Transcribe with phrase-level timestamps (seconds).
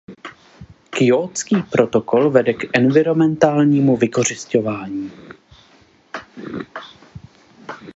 [0.95, 5.11] Kjótský protokol vede k enviromentálnímu vykořisťování.